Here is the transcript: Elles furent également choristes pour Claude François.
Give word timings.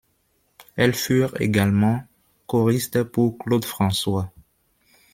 Elles 0.77 0.95
furent 0.95 1.39
également 1.39 2.01
choristes 2.47 3.03
pour 3.03 3.37
Claude 3.37 3.65
François. 3.65 4.31